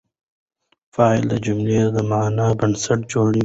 [0.93, 3.39] فاعل د جملې د معنی بنسټ جوړوي.